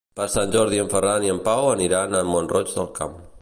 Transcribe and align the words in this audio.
Per 0.19 0.25
Sant 0.35 0.53
Jordi 0.55 0.79
en 0.83 0.89
Ferran 0.93 1.27
i 1.27 1.31
en 1.33 1.41
Pau 1.49 1.67
aniran 1.75 2.19
a 2.21 2.23
Mont-roig 2.31 2.75
del 2.81 2.91
Camp. 3.01 3.15